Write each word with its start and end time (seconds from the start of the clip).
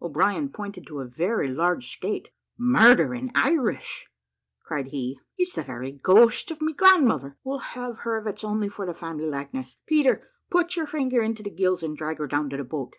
O'Brien 0.00 0.48
pointed 0.48 0.86
to 0.86 1.00
a 1.00 1.04
very 1.04 1.48
large 1.52 1.86
skate 1.92 2.30
"Murder 2.56 3.12
in 3.14 3.30
Irish!" 3.34 4.08
cried 4.62 4.86
he, 4.86 5.20
"it's 5.36 5.52
the 5.56 5.62
very 5.62 5.92
ghost 5.92 6.50
of 6.50 6.56
of 6.56 6.62
my 6.62 6.72
grandmother: 6.72 7.36
we'll 7.44 7.58
have 7.58 7.98
her 7.98 8.18
if 8.18 8.26
it's 8.26 8.44
only 8.44 8.70
for 8.70 8.86
the 8.86 8.94
family 8.94 9.26
likeness. 9.26 9.76
Peter, 9.84 10.26
put 10.48 10.74
your 10.74 10.86
finger 10.86 11.20
into 11.20 11.42
the 11.42 11.50
gills, 11.50 11.82
and 11.82 11.98
drag 11.98 12.16
her 12.16 12.26
down 12.26 12.48
to 12.48 12.56
the 12.56 12.64
boat." 12.64 12.94